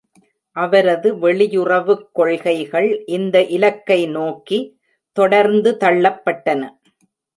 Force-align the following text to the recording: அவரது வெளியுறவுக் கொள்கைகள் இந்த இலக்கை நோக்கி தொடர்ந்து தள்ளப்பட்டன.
அவரது 0.55 1.09
வெளியுறவுக் 1.15 2.07
கொள்கைகள் 2.11 2.89
இந்த 3.07 3.43
இலக்கை 3.57 3.99
நோக்கி 4.07 4.59
தொடர்ந்து 5.17 5.77
தள்ளப்பட்டன. 5.79 6.61